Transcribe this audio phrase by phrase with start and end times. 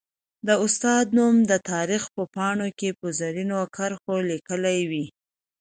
[0.47, 5.05] د استاد نوم به د تاریخ په پاڼو کي په زرینو کرښو ليکلی وي.